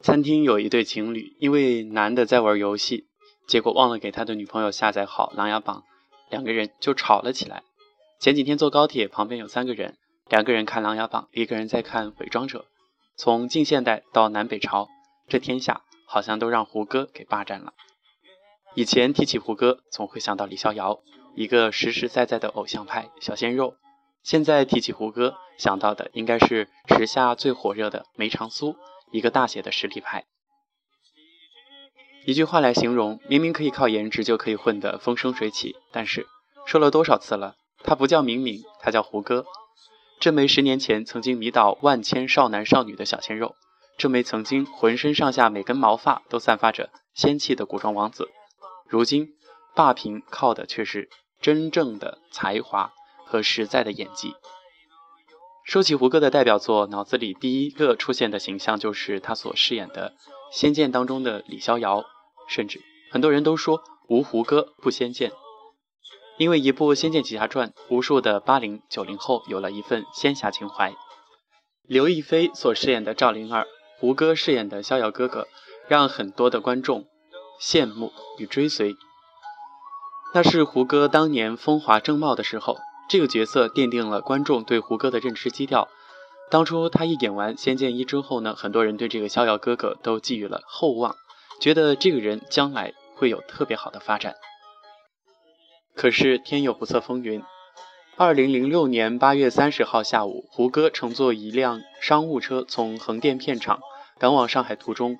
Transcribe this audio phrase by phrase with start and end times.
[0.00, 3.06] 餐厅有一对情侣，因为男的在玩游戏，
[3.46, 5.84] 结果忘了给他的女朋友下载好《琅琊榜》，
[6.30, 7.62] 两个人就吵了起来。
[8.18, 9.96] 前几天坐高铁，旁边有三个人，
[10.28, 12.60] 两个人看《琅琊榜》，一个人在看《伪装者》。
[13.16, 14.88] 从近现代到南北朝，
[15.28, 17.72] 这天下好像都让胡歌给霸占了。
[18.74, 21.00] 以前提起胡歌，总会想到李逍遥，
[21.36, 23.74] 一个实实在在的偶像派小鲜肉；
[24.22, 28.76] 现在提起胡歌，想到的应该是时下最火热的梅长苏，
[29.10, 30.24] 一个大写的实力派。
[32.24, 36.26] 一句话来形容，明明可以靠颜值就可以混得风生水起，但是
[36.66, 37.56] 说了多少次了？
[37.82, 39.44] 他不叫明明，他叫胡歌。
[40.20, 43.56] 这枚十年前曾经迷倒万千少男少女的小鲜肉，
[43.98, 48.28] 这枚曾经浑身上下每根毛发都散发着仙气的古装王子，
[48.86, 49.30] 如今
[49.74, 52.92] 霸屏靠的却是真正的才华
[53.24, 54.34] 和实在的演技。
[55.64, 60.10] 说起胡歌的代表作，脑子里第一个出现的形象就是他所饰演的
[60.50, 62.04] 《仙剑》当中的李逍遥，
[62.48, 65.32] 甚至很多人都说无胡歌不仙剑。
[66.38, 70.94] 因为一部《仙剑奇侠传》，无数的八零九零后有了一份仙侠情怀。
[71.86, 73.66] 刘亦菲所饰演的赵灵儿，
[73.98, 75.46] 胡歌饰演的逍遥哥哥，
[75.86, 77.06] 让很多的观众
[77.60, 78.96] 羡慕与追随。
[80.34, 82.78] 那是胡歌当年风华正茂的时候，
[83.12, 85.90] 这个角色奠定了观众对胡歌的认知基调。
[86.50, 91.14] 当初他一演完《仙剑一》之后呢，很多人对这个逍遥哥哥都寄予了厚望，
[91.60, 94.36] 觉得这个人将来会有特别好的发展。
[95.94, 97.42] 可是天有不测风云。
[98.16, 103.80] 二零零六年八月三十号下午，胡歌乘坐一辆商务车从横店片场
[104.18, 105.18] 赶往上海途中，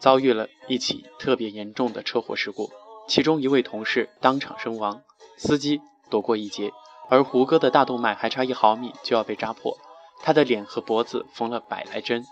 [0.00, 2.72] 遭遇了一起特别严重的车祸事故，
[3.06, 5.02] 其中一位同事当场身亡，
[5.36, 6.72] 司机躲过一劫，
[7.12, 9.76] 而胡歌的大动脉还差一毫米就要被扎破，
[10.22, 12.24] 他的脸和脖子缝了百来针，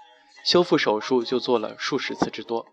[0.43, 2.65] 修复手术就做了数十次之多。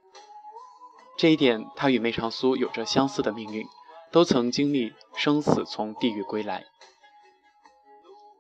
[1.18, 3.68] 这一点，他与梅长苏有着相似的命运。
[4.10, 6.64] 都曾经历生死从地狱归来。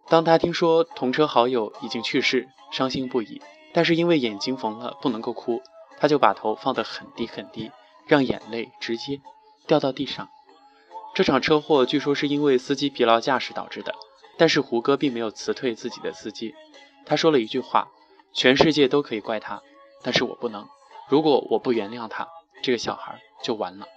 [0.07, 3.41] 当他听说同车好友已经去世，伤心不已。
[3.73, 5.61] 但是因为眼睛缝了，不能够哭，
[5.99, 7.69] 他就把头放得很低很低，
[8.05, 9.19] 让眼泪直接
[9.67, 10.29] 掉到地上。
[11.17, 13.95] 这场车祸据说是因为司机疲劳驾驶导致的，
[14.37, 16.53] 但是胡歌并没有辞退自己的司机。
[17.07, 17.87] 他说了一句话
[18.35, 19.63] ：“全世界都可以怪他，
[20.03, 20.67] 但是我不能。
[21.09, 22.27] 如果我不原谅他，
[22.61, 23.87] 这个小孩就完了。”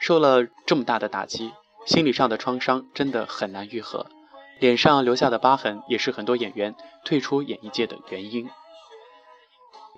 [0.00, 1.52] 受了这么大的打击，
[1.84, 4.06] 心理上的创伤真的很难愈合，
[4.60, 6.74] 脸上留下的疤痕也是很多演员
[7.04, 8.48] 退出演艺界的原因。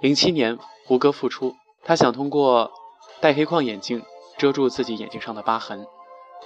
[0.01, 1.55] 零七年，胡歌复出，
[1.85, 2.73] 他想通过
[3.21, 4.03] 戴黑框眼镜
[4.37, 5.87] 遮住自己眼睛上的疤痕。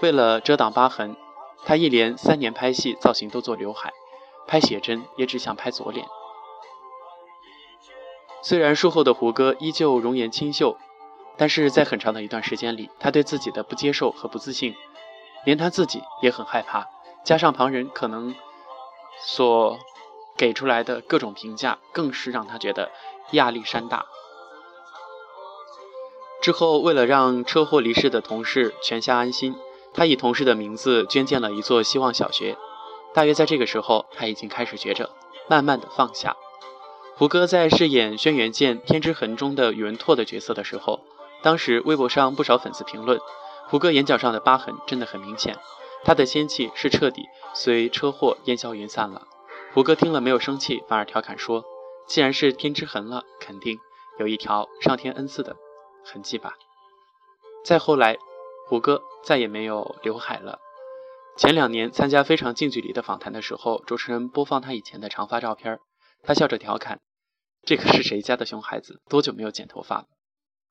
[0.01, 1.17] 为了遮挡疤痕，
[1.65, 3.93] 他一连三年拍戏，造型都做刘海，
[4.47, 6.07] 拍写真也只想拍左脸。
[8.43, 10.77] 虽然术后的胡歌依旧容颜清秀。
[11.37, 14.75] 但是在很长的一段时间里，他对自己的不接受和不自信，
[15.47, 16.87] 连他自己也很害怕。
[17.25, 18.35] 加上旁人可能
[19.25, 19.79] 所
[20.37, 22.91] 给出来的各种评价，更是让他觉得
[23.31, 24.05] 压力山大。
[26.41, 29.55] 之后，为了让车祸离世的同事全家安心，
[29.93, 32.57] 他以同事的名字捐建了一座希望小学。
[33.13, 35.11] 大约在这个时候，他已经开始觉着
[35.49, 36.37] 慢慢的放下。
[37.17, 41.01] 胡歌在饰演轩辕剑《天之痕》中的宇文拓的角色的时候。
[41.43, 43.19] 当时微博上不少粉丝评论，
[43.69, 45.57] 胡歌眼角上的疤痕真的很明显，
[46.05, 47.25] 他的仙气是彻底
[47.55, 49.23] 随车祸烟消云散了。
[49.73, 51.65] 胡歌听了没有生气，反而调侃说
[52.07, 53.79] ：“既然是天之痕了，肯定
[54.19, 55.57] 有一条上天恩赐的
[56.11, 56.55] 痕迹吧。”
[57.65, 58.19] 再后来，
[58.69, 60.59] 胡歌再也没有刘海了。
[61.37, 65.79] 前两年参加《非常近距离》的访谈的时候，主持人播放他以前的长发照片，
[66.23, 67.01] 他笑着调侃
[67.65, 70.07] ：“这可是谁家的熊孩子，多久没有剪头发了？”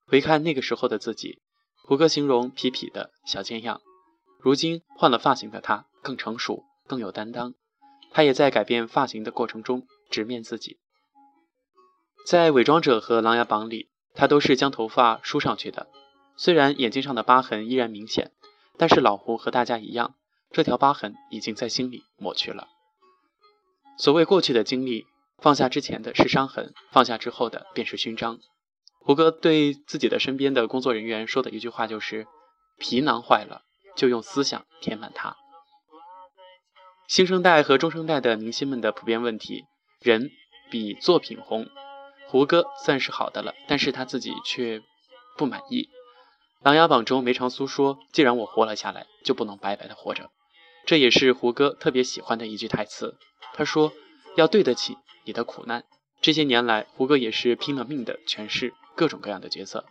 [0.06, 1.42] 回看那个时候的自己，
[1.86, 3.82] 胡歌形容痞痞的小贱样。
[4.40, 7.54] 如今换了发型的他更成熟，更有担当。
[8.12, 10.80] 他也在改变发型的过程中直面自己。
[12.26, 13.90] 在《伪装者》和《琅琊榜》里，
[14.20, 15.88] 他都是将头发梳上去的。
[16.36, 18.34] 虽然眼睛上的疤痕依然明显，
[18.78, 20.16] 但是老胡和大家一样，
[20.52, 22.68] 这条疤痕已经在心里抹去了。
[23.98, 25.06] 所谓过去的经历，
[25.38, 28.40] 放下之前的是伤痕，放下之后的便是勋章。
[29.00, 32.28] 胡歌对自己的身边的工作人员说的一句话就是
[32.78, 33.62] ：“皮囊坏了，
[33.96, 35.38] 就用思想填满它。”
[37.08, 39.64] 新生代和中生代的明星们的普遍问题，
[40.02, 40.30] 人
[40.70, 41.70] 比作品红。
[42.32, 44.84] 胡歌算是好的了，但是他自己却
[45.36, 45.84] 不满意。
[46.62, 50.30] 《琅琊榜》中梅长苏说：“既然我活了下来，就不能白白的活着。”
[50.86, 53.18] 这也是胡歌特别喜欢的一句台词。
[53.56, 53.94] 他说
[54.38, 54.96] ：“要对得起
[55.26, 55.86] 你的苦难。”
[56.22, 59.86] 这些年来，胡歌也是拼了命的诠释各种各样的角色。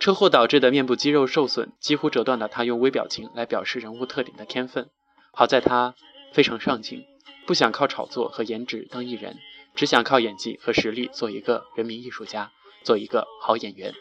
[0.00, 4.90] 车祸导致的面部肌肉受损，几乎折断了他用微表情来表示人物特点的天分。
[5.32, 5.94] 好在他
[6.32, 7.04] 非常上进，
[7.46, 9.38] 不想靠炒作和颜值当艺人，
[9.74, 12.50] 只想靠演技和实力做一个人民艺术家，
[12.82, 13.92] 做一个好演员。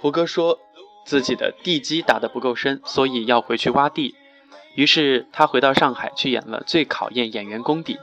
[0.00, 0.58] 胡歌说
[1.04, 4.14] 自己的地基打得不够深，所以要回去挖地。
[4.74, 7.98] 于是他回到上海去演了最考验演员功底。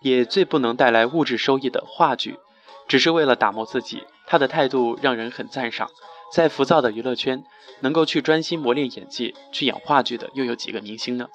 [0.00, 2.38] 也最不能带来物质收益的话剧，
[2.86, 4.04] 只是为了打磨自己。
[4.28, 5.90] 他的态度让人很赞赏。
[6.32, 7.42] 在浮躁的娱乐圈，
[7.80, 11.26] 能够去专心磨练演技、去演话剧的，又有几个明星呢？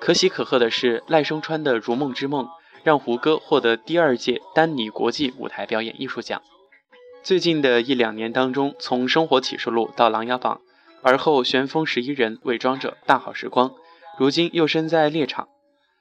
[0.00, 2.46] 可喜可贺的是，赖声川的《如梦之梦》
[2.84, 6.42] 让胡歌获得第二届丹尼国际舞台表演艺术奖。
[7.22, 10.60] 最近的一两年当中，从《生活启示录》到《琅琊榜》，
[11.02, 13.70] 而后《旋风十一人》伪装者《大好时光》，
[14.18, 15.48] 如今又身在猎场。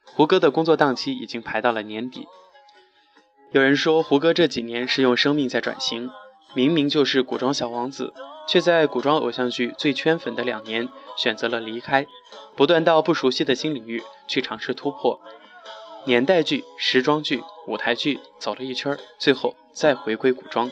[0.04, 2.28] 胡歌的工作档期已经排到了年底。
[3.54, 6.10] 有人说，胡歌这几年是用生命在转型，
[6.54, 8.14] 明明就是古装小王子，
[8.46, 12.06] 却在古装偶像剧最圈粉的两年选择了离开，
[12.58, 15.22] 不断到不熟悉的新领域去尝试突破。
[16.06, 20.70] 年代剧、时装剧、舞台剧走了一圈，最后再回归古装。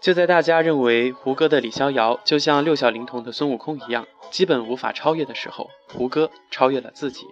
[0.00, 7.26] 就在大家认为胡歌的李逍遥就像六小龄童的孙悟空一样，基本无法超越的时候，胡歌超越了自己。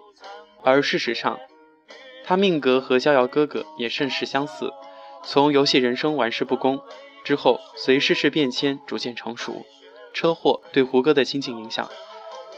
[0.62, 1.38] 而事实上，
[2.24, 4.72] 他命格和逍遥哥哥也甚是相似。
[5.22, 6.80] 从游戏人生玩世不恭
[7.24, 9.64] 之后，随世事变迁逐渐成熟。
[10.14, 11.88] 车祸对胡歌的心境影响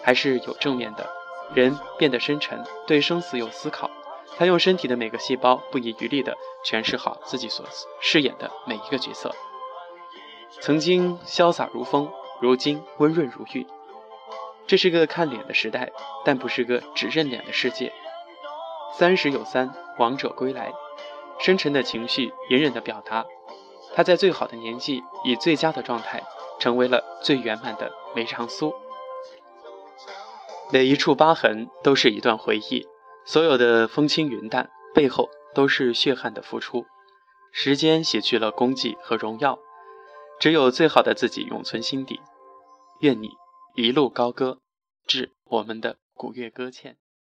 [0.02, 1.08] 还是有正面的，
[1.52, 3.90] 人变得深沉，对生死有思考。
[4.36, 7.64] 他用身体的每个细胞不遗余力地诠释好自己所
[8.00, 9.34] 饰演的每一个角色。
[10.60, 12.10] 曾经潇洒如风，
[12.40, 13.66] 如今温润如玉。
[14.66, 15.92] 这是个看脸的时代，
[16.24, 17.92] 但不是个只认脸的世界。
[18.96, 20.72] 三十有三，王者归来，
[21.38, 23.26] 深沉的情绪，隐忍的表达。
[23.94, 26.22] 他在最好的年纪，以最佳的状态，
[26.58, 28.74] 成为了最圆满的梅长苏。
[30.74, 32.84] 每一处疤痕都是一段回忆，
[33.24, 36.84] 所有的风轻云淡背后都是血汗的付出。
[37.52, 39.56] 时间洗去了功绩和荣耀。
[40.40, 42.20] 只有最好的自己永存心底。
[42.98, 43.30] 愿你
[43.76, 44.58] 一路高歌，
[45.06, 46.96] 致我们的古月歌欠。